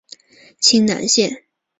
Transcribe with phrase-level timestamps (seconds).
[0.59, 1.43] 清南线